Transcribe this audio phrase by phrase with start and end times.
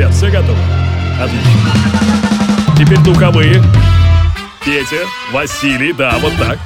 [0.00, 0.56] Ребят, все готовы?
[1.22, 1.44] Отлично.
[2.78, 3.62] Теперь духовые.
[4.64, 6.58] Петя, Василий, да, вот так.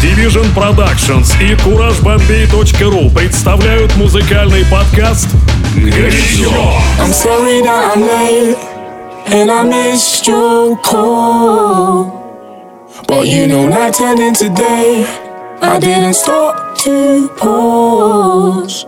[0.00, 5.26] Division Productions и CourageBombay.ru представляют музыкальный подкаст
[5.74, 6.52] «Горячо».
[7.00, 8.56] I'm sorry that I'm late
[9.32, 12.12] and I missed your call.
[13.08, 15.04] But you know, night turning today,
[15.60, 18.86] I didn't stop to pause.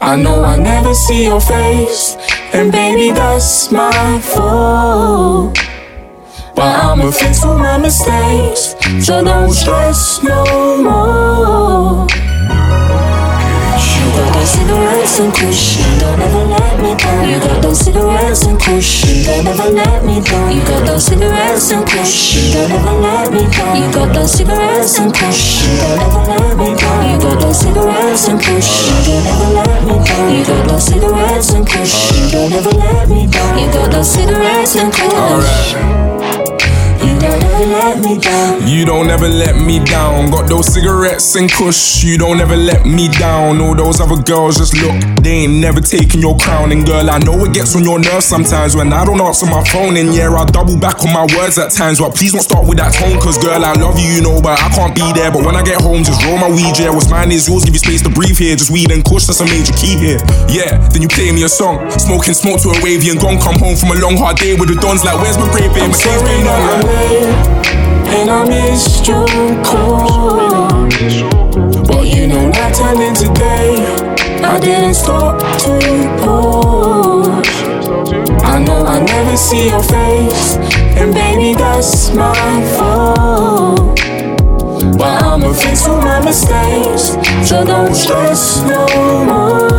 [0.00, 2.16] I know I never see your face,
[2.52, 5.58] and baby, that's my fault.
[6.54, 12.06] But I'ma fix all my mistakes, so don't stress no more.
[14.48, 17.28] Cigarettes and kush, don't ever let me down.
[17.28, 20.56] You got those cigarettes and kush, don't ever let me down.
[20.56, 23.76] You got those cigarettes and kush, don't ever let me down.
[23.76, 27.10] You got those cigarettes and kush, don't ever let me down.
[27.10, 28.70] You got those cigarettes and kush,
[29.04, 30.34] don't ever let me down.
[30.34, 33.58] You got those cigarettes and kush, don't ever let me down.
[33.58, 35.74] You got those cigarettes and kush.
[38.68, 40.30] You don't ever let me down.
[40.30, 42.04] Got those cigarettes and kush.
[42.04, 43.60] You don't ever let me down.
[43.60, 46.70] All those other girls just look, they ain't never taking your crown.
[46.70, 49.64] And girl, I know it gets on your nerves sometimes when I don't answer my
[49.64, 49.96] phone.
[49.96, 51.98] And yeah, I double back on my words at times.
[51.98, 53.18] But please don't start with that tone.
[53.20, 55.32] Cause girl, I love you, you know, but I can't be there.
[55.32, 56.78] But when I get home, just roll my weed.
[56.78, 57.64] Yeah, what's mine is yours.
[57.64, 58.54] Give you space to breathe here.
[58.54, 60.20] Just weed and kush, that's a major key here.
[60.46, 61.90] Yeah, then you play me a song.
[61.98, 63.40] Smoking smoke to a wavy and gone.
[63.42, 65.88] Come home from a long hard day with the dons like, where's my grave, babe?
[65.88, 67.58] I'm My days sorry been late
[68.10, 69.26] and I missed your
[69.64, 70.68] call.
[71.86, 73.84] But you know, not turning today,
[74.42, 75.78] I didn't stop to
[76.22, 77.28] pause.
[78.44, 80.56] I know I never see your face,
[80.96, 83.98] and baby, that's my fault.
[84.98, 87.16] But I'ma fix all my mistakes,
[87.48, 89.77] so don't stress no more.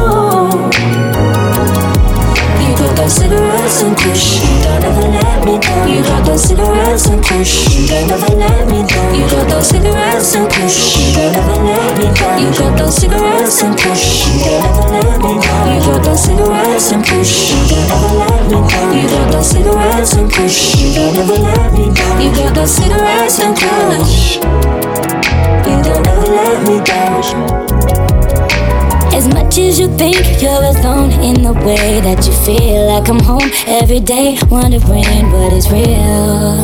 [3.00, 5.88] Those cigarettes and kush, don't ever let me down.
[5.88, 9.16] You got those cigarettes and kush, don't ever let me down.
[9.16, 12.42] You got those cigarettes and kush, don't ever let me down.
[12.44, 15.66] You got those cigarettes and kush, don't ever let me down.
[15.72, 18.94] You got those cigarettes and kush, don't ever let me down.
[18.96, 20.60] You got those cigarettes and kush,
[20.96, 22.22] don't ever let me down.
[22.22, 28.79] You got those cigarettes and kush, you don't ever let me down.
[29.20, 33.06] As much as you think you're alone in the way that you feel, like I
[33.06, 36.64] come home every day wondering what is real.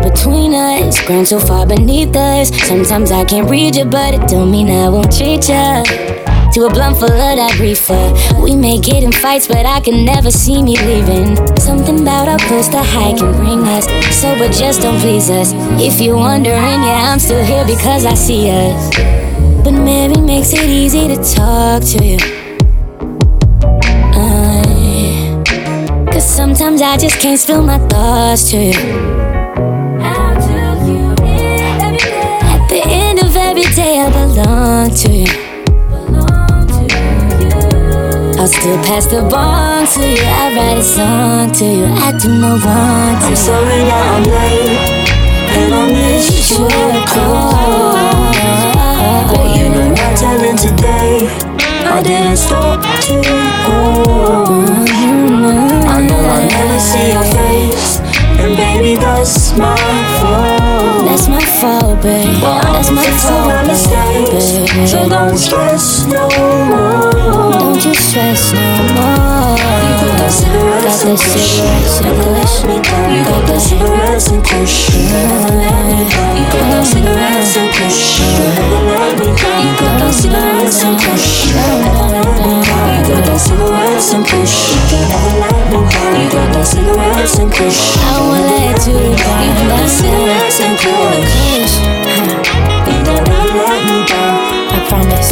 [0.00, 2.48] Between us, ground so far beneath us.
[2.66, 5.84] Sometimes I can't read you, but it don't mean I won't treat you.
[6.54, 8.14] To a blunt full of that reefer.
[8.42, 11.36] We may get in fights, but I can never see me leaving.
[11.58, 13.84] Something about our close to high can bring us.
[14.08, 15.52] Sober just don't please us.
[15.78, 19.13] If you're wondering, yeah, I'm still here because I see us.
[19.84, 22.18] Mary makes it easy to talk to you.
[24.16, 25.44] Uh,
[26.10, 28.72] Cause sometimes I just can't spill my thoughts to you.
[32.52, 35.44] At the end of every day, I belong to you.
[38.40, 40.22] I'll still pass the bond to you.
[40.22, 41.84] I write a song to you.
[41.84, 45.14] I do no wrong to I'm sorry that I'm late
[45.56, 46.68] and I missed your
[47.06, 48.43] call.
[49.04, 51.28] But you know, not telling today,
[51.84, 53.20] I didn't stop to
[53.64, 54.88] pause.
[55.94, 58.00] I know I never see your face,
[58.40, 59.76] and baby, that's my
[60.20, 61.06] fault.
[61.06, 62.40] That's my fault, babe.
[62.40, 66.28] But That's my all my fault, mistakes, so don't stress no
[66.68, 67.12] more.
[67.52, 68.60] Don't you stress no
[68.94, 69.56] more.
[69.84, 72.64] You got those cigarettes Got and the cigarettes and never let kush.
[72.64, 73.08] me down.
[73.14, 76.04] You got those cigarettes and let.
[76.34, 78.14] You got those cigarettes and let.
[79.64, 82.53] You got those cigarettes and kush,
[83.08, 84.72] got those cigarettes and kush.
[86.14, 89.42] You got those cigarettes and kush, I won't let you down.
[89.44, 91.74] you got those cigarettes and kush,
[92.88, 94.36] you don't ever let me down.
[94.70, 95.30] I promise.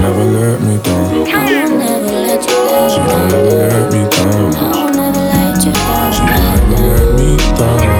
[0.00, 1.26] Never let me down.
[1.26, 3.32] I will never let you Don't down.
[3.32, 4.54] ever let me down.
[4.54, 6.12] I will never let you down.
[6.70, 7.93] Never let me down.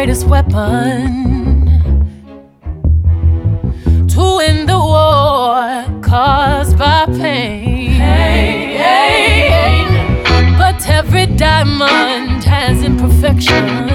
[0.00, 1.26] greatest weapon
[4.08, 7.90] to win the war caused by pain.
[7.90, 10.54] Hey, hey.
[10.56, 13.89] But every diamond has imperfections.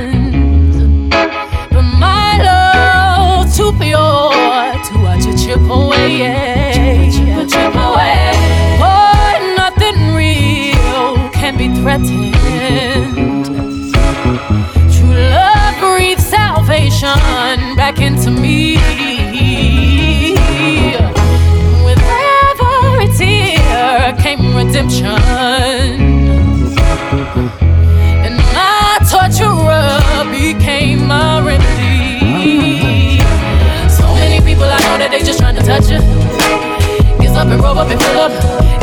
[37.56, 38.32] and rub up and fill up.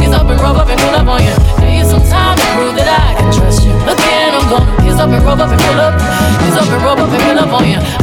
[0.00, 1.34] Ease up and rub up and fill up on you.
[1.60, 3.72] Give you some time to prove that I can trust you.
[3.84, 5.94] Again, I'm gonna ease up and rub up and fill up.
[6.40, 8.01] Ease up and rub up and fill up on you.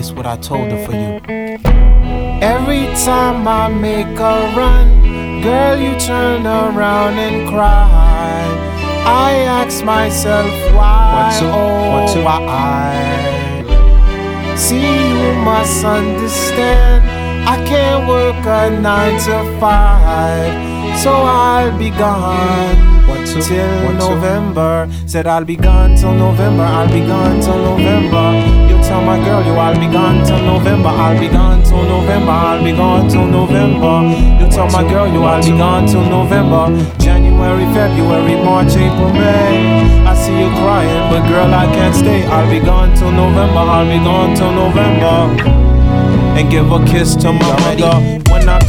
[0.00, 1.20] I told her for you.
[2.40, 8.46] Every time I make a run, girl, you turn around and cry.
[9.04, 12.24] I ask myself why, one, two, oh, one, two.
[12.24, 12.96] why?
[14.56, 17.04] See, you must understand.
[17.46, 24.88] I can't work a nine to five, so I'll be gone till November.
[25.06, 26.62] Said I'll be gone till November.
[26.62, 28.59] I'll be gone till November.
[28.90, 30.88] My girl you I'll be gone till November.
[30.88, 32.30] I'll be gone till November.
[32.30, 34.06] I'll be gone till November.
[34.38, 36.68] You tell my girl you I'll be gone till November.
[36.98, 40.06] January, February, March, April, May.
[40.06, 42.24] I see you crying, but girl I can't stay.
[42.26, 43.58] I'll be gone till November.
[43.58, 45.42] I'll be gone till November
[46.38, 48.19] and give a kiss to my mother.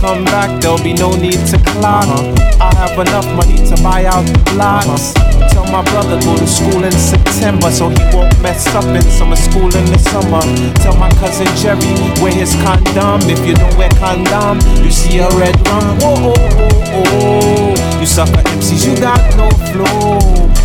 [0.01, 2.09] Come back, there'll be no need to clock.
[2.09, 2.57] Uh-huh.
[2.57, 5.13] I have enough money to buy out blocks.
[5.13, 5.47] Uh-huh.
[5.53, 9.35] Tell my brother go to school in September so he won't mess up in summer
[9.35, 10.41] school in the summer.
[10.81, 11.85] Tell my cousin Jerry
[12.17, 13.21] wear his condom.
[13.29, 15.99] If you don't wear condom, you see a red rum.
[16.01, 17.99] Oh, oh, oh, oh.
[18.01, 20.17] You sucker MCs, you got no flow.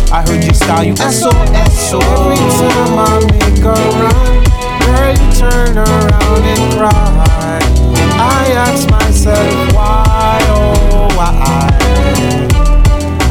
[0.09, 1.77] I heard you style, you SOS.
[1.77, 7.76] So every time I make a run girl, you turn around and cry.
[8.19, 11.69] I ask myself why, oh why?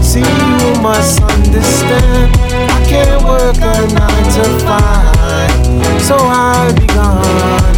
[0.03, 2.33] See, you must understand.
[2.71, 7.75] I can't work a nine to five, so I'll be gone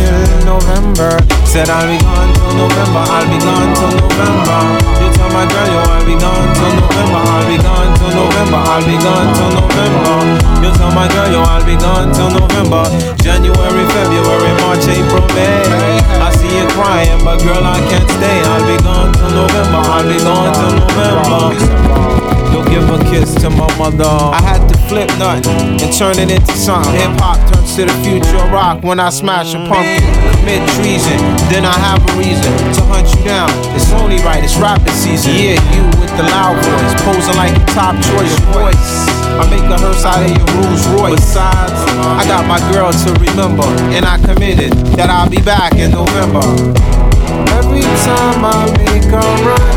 [0.00, 1.20] till November.
[1.44, 3.02] Said I'll be gone till November.
[3.08, 4.60] I'll be gone till November.
[5.00, 7.20] You tell my girl, yo, I'll be gone till November.
[7.24, 8.60] I'll be gone till November.
[8.68, 10.16] I'll be gone till November.
[10.64, 12.84] You tell my girl, yo, I'll be gone till November.
[13.22, 15.64] January, February, March, April, May.
[16.20, 18.40] I you crying, but girl, I can't stay.
[18.44, 19.82] I'll be gone till November.
[19.84, 21.98] I'll be gone till November.
[22.52, 24.04] You'll give a kiss to my mother.
[24.04, 26.92] I had to flip nothing and turn it into something.
[26.94, 31.20] Hip hop turns to the future rock when I smash a pumpkin commit treason,
[31.52, 33.52] then I have a reason to hunt you down.
[33.76, 35.36] It's only right, it's rapping season.
[35.36, 38.88] Yeah, you with the loud voice, posing like the top choice voice.
[39.36, 41.20] I make a hearse out of your Rolls Royce.
[41.20, 41.76] Besides,
[42.16, 46.40] I got my girl to remember, and I committed that I'll be back in November.
[47.52, 49.68] Every time I make a run,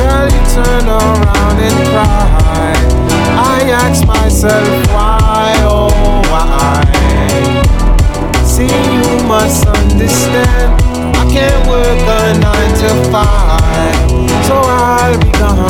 [0.00, 2.72] girl, you turn around and cry.
[3.36, 5.92] I ask myself why, oh
[6.32, 6.80] why.
[8.48, 8.85] See
[9.26, 10.70] must understand
[11.18, 13.98] I can't work a nine to five,
[14.46, 15.66] so I'll be gone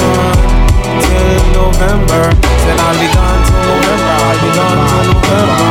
[1.00, 2.28] till November.
[2.36, 4.12] Then I'll be gone till November.
[4.12, 5.64] I'll be gone till November.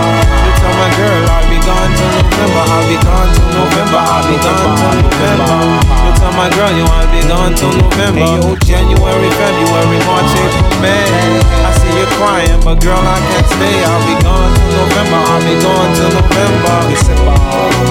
[0.46, 2.66] You tell my girl I'll be gone till November.
[2.66, 4.02] I'll be gone till November.
[4.02, 5.62] I'll be gone till November.
[5.86, 8.26] You tell my girl you wanna be gone till November.
[8.26, 13.78] Hey, yo, January, February, March, April, May you're crying, but girl, I can't stay.
[13.88, 15.20] I'll be gone till November.
[15.32, 16.76] I'll be gone till November.
[16.92, 17.36] December,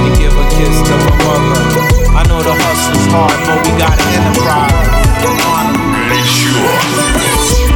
[0.05, 1.61] we give a kiss to my mother.
[2.13, 5.05] I know the hustle's hard, but we gotta enterprise.
[5.25, 5.73] I'm
[6.09, 7.74] pretty sure.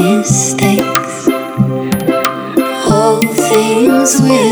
[0.00, 1.28] mistakes.
[2.90, 4.49] All things will.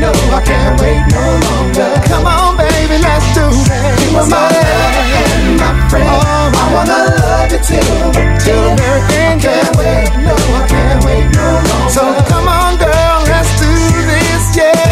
[0.00, 1.90] No, I can't wait no longer.
[2.06, 4.10] Come on, baby, let's do it.
[4.10, 6.08] You are my lover and my friend.
[6.08, 9.42] Oh, I wanna love you till, till the very end.
[9.42, 11.90] Can't wait, no, I can't wait no longer.
[11.90, 13.70] So come on, girl, let's do
[14.10, 14.86] this, yeah.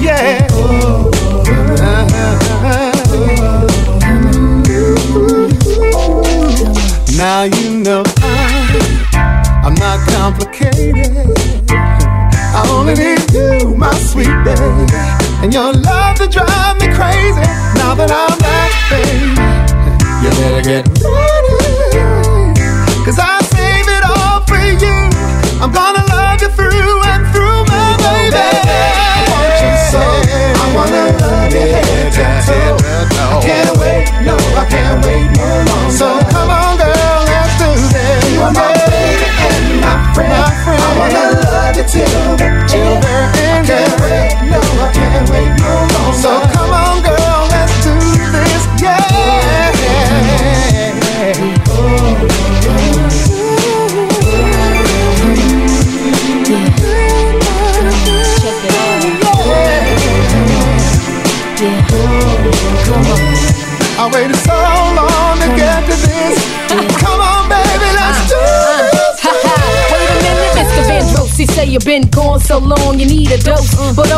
[0.00, 0.46] Yeah.
[7.16, 8.04] Now you know
[14.16, 14.86] sweet baby,
[15.44, 16.88] and your love to drive me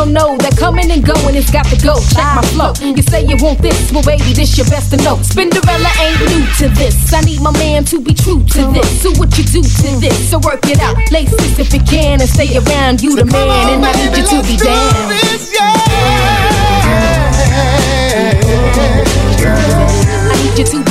[0.09, 1.99] don't know that coming and going, it's got to go.
[2.13, 2.73] Check my flow.
[2.81, 5.17] You say you want this, well, baby, this your best to know.
[5.21, 7.13] Spinderella ain't new to this.
[7.13, 9.03] I need my man to be true to this.
[9.03, 10.97] Do what you do to this, so work it out.
[11.11, 13.01] Lace this if you can and stay around.
[13.01, 14.89] You the man, and I need you to be down.
[20.29, 20.88] I need you to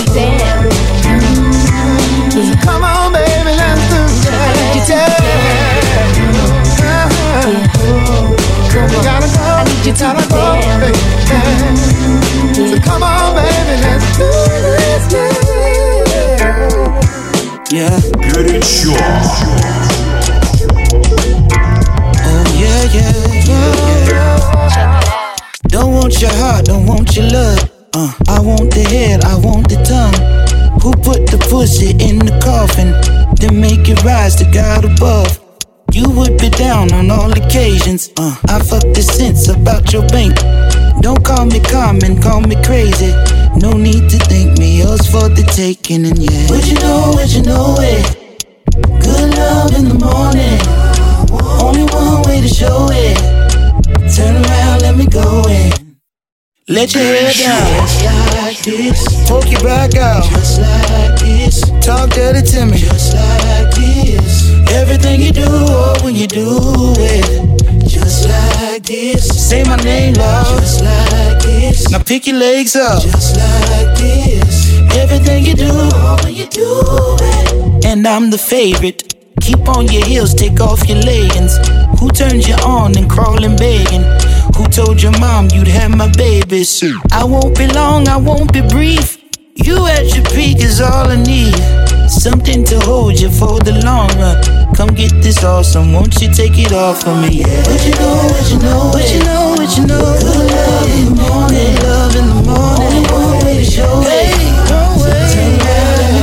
[9.87, 10.79] go, I need you to gotta be go, down.
[10.81, 10.99] baby.
[12.53, 14.29] So come on, baby, let's do
[14.77, 15.33] this, yeah.
[17.71, 17.99] Yeah.
[18.31, 18.93] Горячо.
[22.25, 23.13] Oh yeah, yeah,
[23.47, 25.01] yeah, yeah.
[25.67, 27.59] Don't want your heart, don't want your love.
[27.95, 30.13] Uh, I want the head, I want the tongue.
[30.81, 32.91] Who put the pussy in the coffin?
[33.39, 35.39] Then make it rise to God above.
[35.98, 38.12] You would be down on all occasions.
[38.16, 40.36] Uh, I fuck the sense about your bank.
[41.02, 43.10] Don't call me common, call me crazy.
[43.58, 46.46] No need to thank me, yours for the taking, and yeah.
[46.50, 48.06] Would you know, would you know it?
[49.02, 50.62] Good love in the morning.
[51.66, 53.18] Only one way to show it.
[54.14, 55.98] Turn around, let me go in.
[56.68, 57.88] Let your hair down.
[57.88, 58.04] Just
[58.38, 59.28] like this.
[59.28, 60.22] Poke your back out.
[60.30, 61.60] Just like this.
[61.84, 62.78] Talk dirty to me.
[62.78, 64.47] Just like this.
[64.72, 66.46] Everything you do, oh, when you do
[66.98, 67.88] it.
[67.88, 69.48] Just like this.
[69.48, 70.60] Say my name, love.
[70.60, 71.90] Just like this.
[71.90, 73.02] Now pick your legs up.
[73.02, 74.80] Just like this.
[74.96, 76.66] Everything you do, oh, when you do
[77.20, 77.84] it.
[77.84, 79.14] And I'm the favorite.
[79.40, 81.56] Keep on your heels, take off your leggings.
[82.00, 84.02] Who turned you on and crawling begging?
[84.56, 86.82] Who told your mom you'd have my babies?
[87.12, 89.17] I won't be long, I won't be brief.
[89.64, 91.54] You at your peak is all I need.
[92.08, 94.38] Something to hold you for the long run.
[94.74, 97.42] Come get this awesome, won't you take it all from me?
[97.42, 97.46] Yeah.
[97.66, 100.14] What you know, what you know, what you know, what you know.
[100.22, 103.02] Good love in the morning, love in the morning.
[103.10, 104.30] One way to show hey,
[104.70, 105.26] no way.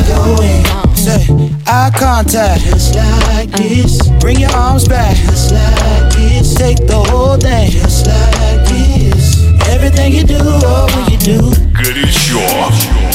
[0.08, 0.96] Go in.
[0.96, 1.28] Say,
[1.68, 4.08] eye contact, just like this.
[4.20, 6.56] Bring your arms back, just like this.
[6.56, 9.44] Take the whole thing, just like this.
[9.68, 11.52] Everything you do, all you do.
[11.84, 13.15] Good is yours.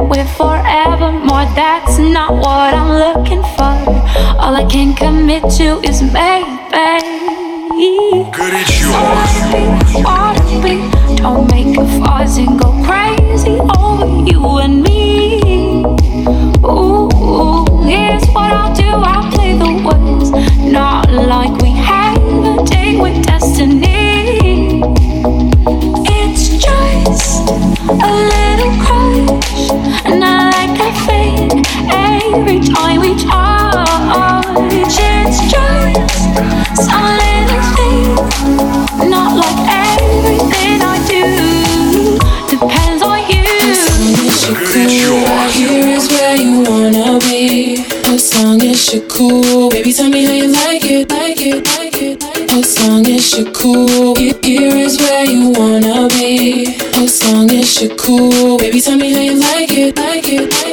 [0.00, 3.76] Say that we're forever more, that's not what I'm looking for.
[4.40, 6.48] All I can commit to is maybe.
[10.04, 15.84] Wanna be, don't make a fuss and go crazy over you and me.
[16.64, 18.84] Ooh, here's what I'll do.
[18.84, 20.30] I'll play the words,
[20.64, 24.82] not like we have a date with destiny.
[26.06, 28.39] It's just a
[32.34, 33.86] every time we touch.
[34.72, 36.10] It's just
[36.86, 39.60] some little thing, not like
[39.90, 41.24] everything I do
[42.48, 43.40] depends on you.
[45.24, 47.84] Right here is where you wanna be.
[48.04, 52.02] As long as you're cool, baby, tell me how you like it, like it, like
[52.02, 52.22] it.
[52.52, 56.76] As long as you're cool, here here is where you wanna be.
[56.94, 60.66] As long as you're cool, baby, tell me how you like it, like it, like
[60.66, 60.69] it.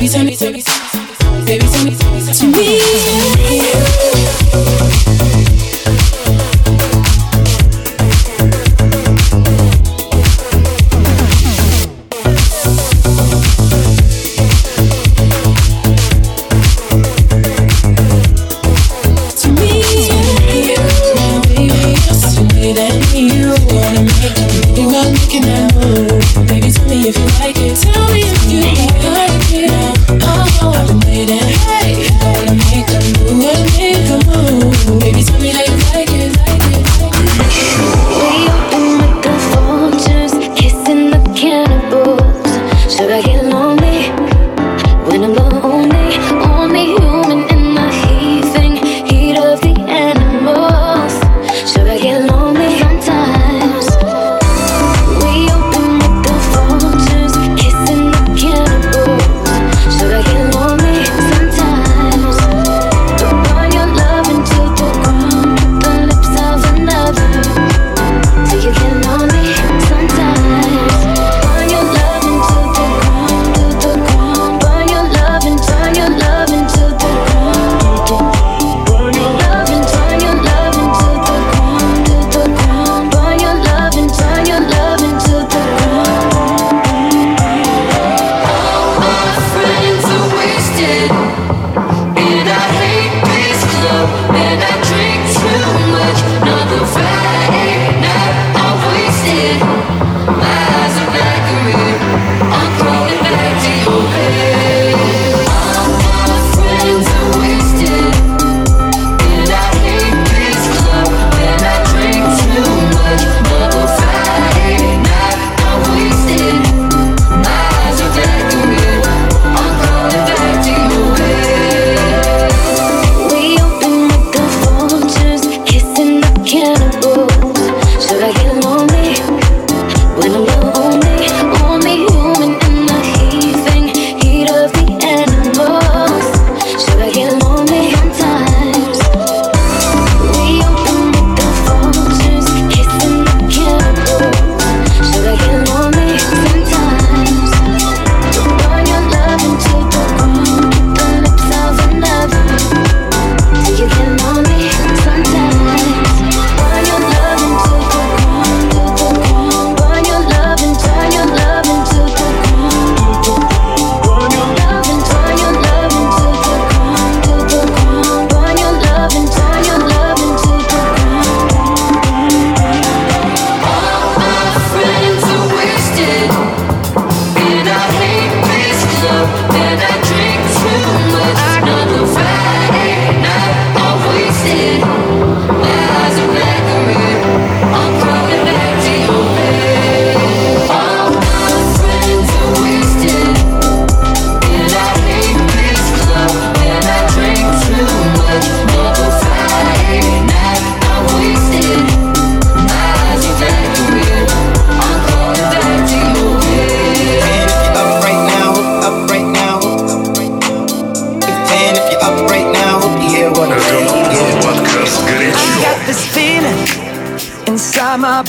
[0.00, 0.62] Baby, tell me, tell me,
[1.44, 2.80] baby, tell me, tell me, to me.
[2.80, 3.89] To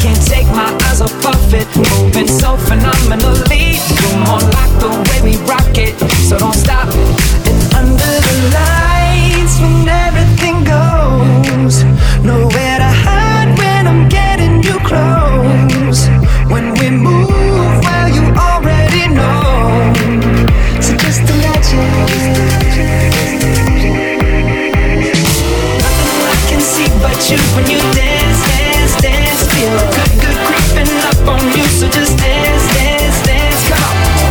[0.00, 3.76] can't take my eyes off of it, moving so phenomenally.
[4.00, 5.94] Come on, like the way we rock it,
[6.26, 6.88] so don't stop.
[7.44, 11.84] And under the lights, when everything goes,
[12.24, 16.08] nowhere to hide when I'm getting you close.
[16.48, 17.28] When we move,
[17.84, 19.92] well, you already know.
[20.80, 21.92] So just imagine.
[25.84, 28.09] Nothing I can see but you when you dance,
[31.40, 33.64] So just dance, dance, dance.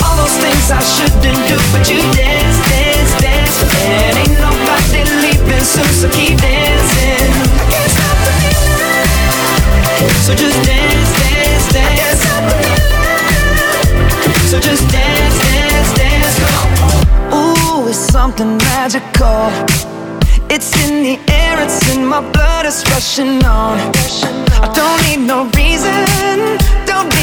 [0.05, 3.57] All those things I shouldn't do, but you dance, dance, dance.
[3.89, 7.29] And ain't nobody leaving so keep dancing.
[7.57, 9.09] I can't stop the feeling.
[10.21, 12.21] So just dance, dance, dance.
[14.51, 16.37] So just dance, dance, dance.
[17.33, 19.49] Ooh, it's something magical.
[20.49, 23.79] It's in the air, it's in my blood, it's rushing on.
[24.61, 26.57] I don't need no reason,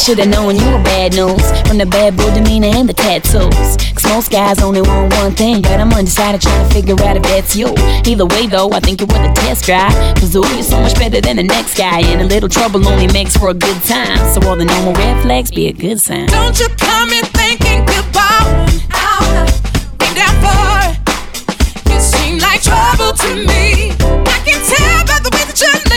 [0.00, 3.76] should've known you were bad news from the bad boy demeanor and the tattoos.
[3.92, 7.22] Cause most guys only want one thing, but I'm undecided trying to figure out if
[7.24, 7.68] that's you.
[8.06, 9.92] Either way, though, I think you're worth a test drive.
[10.16, 13.12] Cause ooh, you're so much better than the next guy, and a little trouble only
[13.12, 14.16] makes for a good time.
[14.32, 16.26] So all the normal red flags be a good sign.
[16.28, 18.80] Don't you come in thinking goodbye.
[18.90, 19.44] I'll
[20.00, 21.92] be down for.
[21.92, 23.92] You seem like trouble to me.
[24.00, 25.90] I can tell by the way that you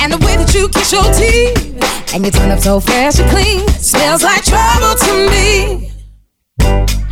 [0.00, 2.14] and the way that you kiss your teeth.
[2.14, 3.66] And you turn up so fresh and clean.
[3.78, 5.86] Smells like trouble to me.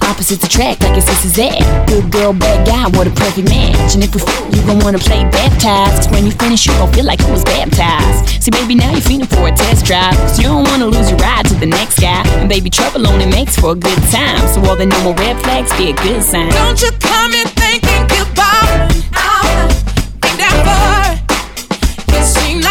[0.02, 1.86] Opposites attract like your sister's at.
[1.86, 3.94] Good girl, bad guy, what a perfect match.
[3.94, 5.96] And if we f- you gon' wanna play baptized.
[5.96, 8.42] Cause when you finish, you gon' feel like you was baptized.
[8.42, 10.16] See, baby, now you're feeling for a test drive.
[10.34, 12.22] So you don't wanna lose your ride to the next guy.
[12.40, 14.40] And baby, trouble only makes for a good time.
[14.48, 16.50] So all the normal red flags be a good sign.
[16.50, 19.27] Don't you come in thinking goodbye.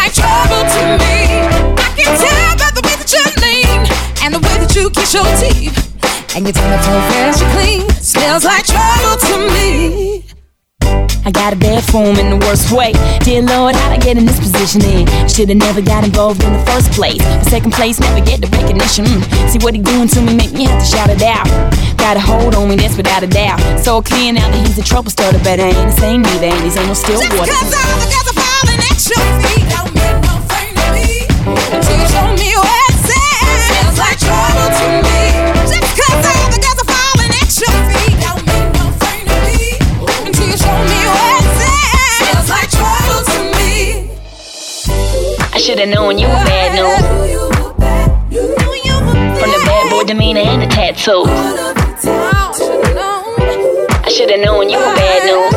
[0.08, 1.28] Like trouble to me.
[1.76, 3.84] I can tell by the way that you lean
[4.24, 5.76] and the way that you kiss your teeth.
[6.36, 7.90] And you up so fresh and clean.
[8.02, 10.27] Smells like trouble to me.
[11.28, 12.96] I got a bad form in the worst way.
[13.20, 15.04] Dear Lord, how'd I get in this position in?
[15.28, 17.20] Should've never got involved in the first place.
[17.20, 19.04] The second place, never get the recognition.
[19.04, 19.50] Mm.
[19.52, 21.44] See what he doing to me, make me have to shout it out.
[22.00, 23.60] Got a hold on me, that's without a doubt.
[23.84, 26.64] So clear now that he's a trouble starter, but I ain't the same neither, and
[26.64, 27.52] these ain't no still Just water.
[27.52, 29.68] cause all the girls are falling at your feet
[45.68, 46.96] should've known you were bad news.
[49.38, 51.28] From the bad boy demeanor and the tattoos.
[54.02, 55.52] I should've known you were bad news.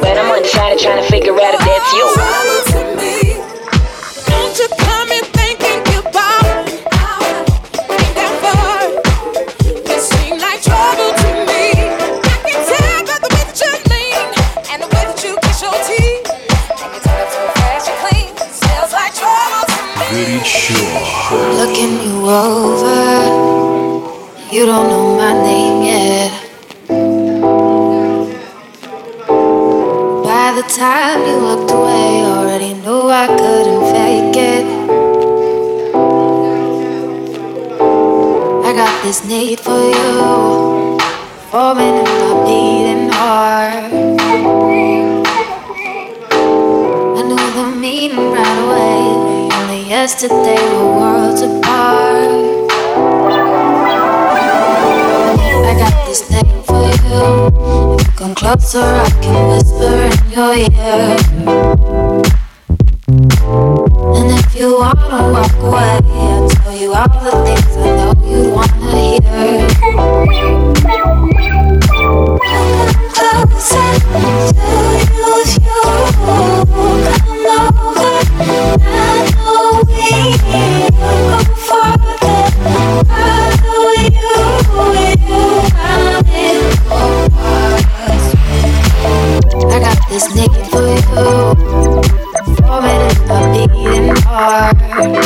[0.00, 2.15] But I'm undecided trying to figure out if that's you.
[22.02, 22.96] You over.
[24.50, 26.32] You don't know my name yet.
[30.24, 34.66] By the time you looked away, already knew I couldn't fake it.
[38.64, 40.98] I got this need for you,
[41.50, 43.65] forming in my beating heart.
[50.06, 52.30] Yesterday we're worlds apart.
[55.66, 57.22] I got this name for you.
[57.98, 61.18] If you come closer, I can whisper in your ear.
[64.18, 68.40] And if you wanna walk away, I'll tell you all the things I know you
[68.54, 69.66] wanna hear.
[72.06, 74.75] Come closer
[94.74, 95.25] beating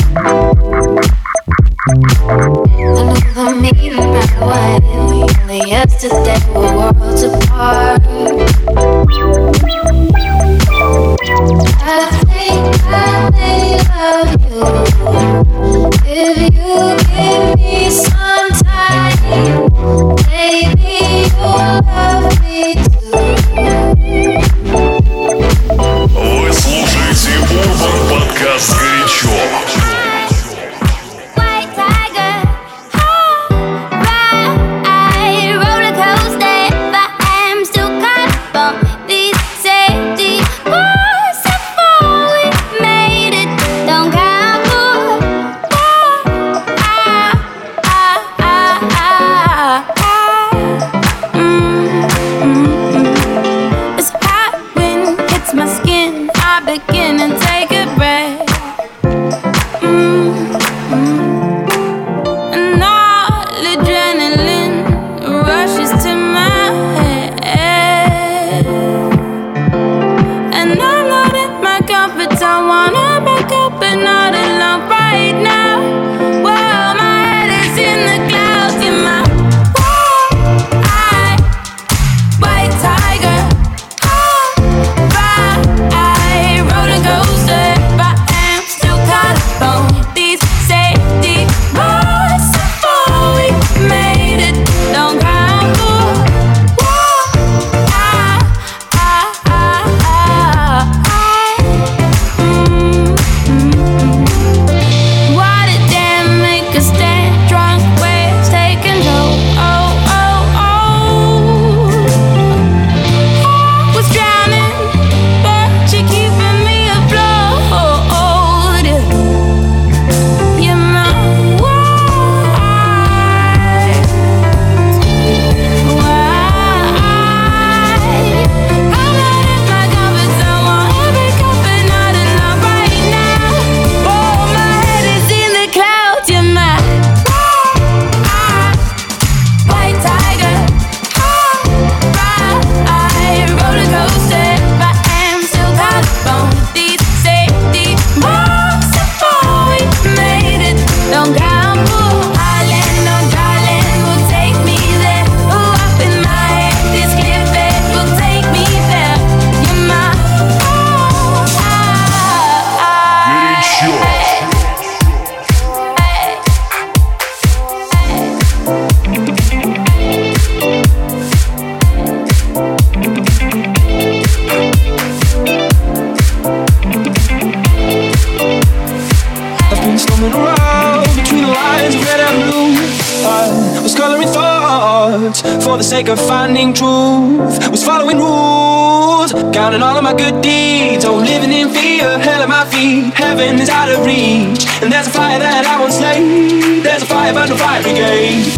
[186.01, 187.70] sake of finding truth.
[187.70, 191.05] Was following rules, counting all of my good deeds.
[191.05, 193.12] Oh, living in fear, hell at my feet.
[193.12, 196.80] Heaven is out of reach, and there's a fire that I won't slay.
[196.80, 198.48] There's a fire, no fire brigade.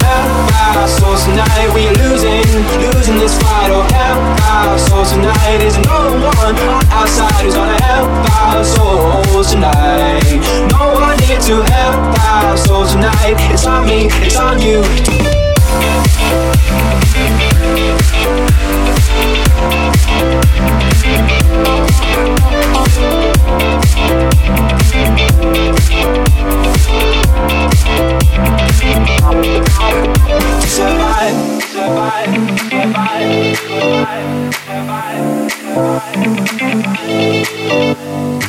[0.00, 2.48] Help our souls tonight, we are losing,
[2.80, 3.68] losing this fight.
[3.76, 4.20] Oh, help
[4.56, 5.60] our souls tonight.
[5.68, 8.08] Is no one on our side who's gonna help
[8.40, 10.40] our souls tonight.
[10.72, 11.98] No one here to help
[12.32, 13.36] our souls tonight.
[13.52, 15.35] It's on me, it's on you.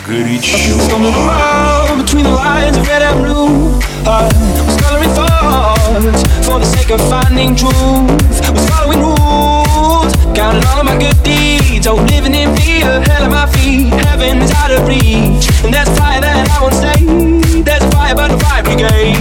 [0.08, 0.58] горячо.
[1.98, 3.80] Between the lines of red and blue.
[4.06, 4.34] Heart
[4.66, 7.76] was coloring thoughts For the sake of finding truth.
[8.56, 11.88] Was following rules Counting all of my good deeds.
[11.88, 13.92] Oh, living in fear Hell at my feet.
[14.08, 15.46] Heaven is out of reach.
[15.64, 17.62] And there's a fire that I won't stay.
[17.68, 19.20] There's a fire by the fire brigade.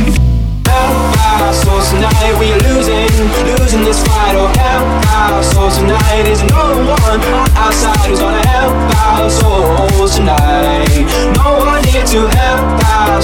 [0.70, 2.85] Held by our souls Tonight we lose
[3.24, 4.34] losing, this fight.
[4.36, 6.28] Oh, help our souls tonight.
[6.28, 10.88] Is no one on our side who's gonna help our souls tonight?
[11.36, 13.22] No one here to help our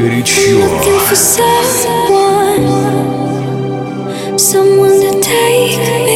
[0.00, 2.64] For someone,
[4.38, 6.09] someone to take